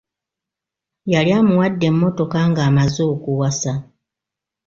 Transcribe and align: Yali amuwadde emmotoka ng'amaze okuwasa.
Yali 1.11 1.31
amuwadde 1.39 1.85
emmotoka 1.91 2.37
ng'amaze 2.49 3.01
okuwasa. 3.13 3.73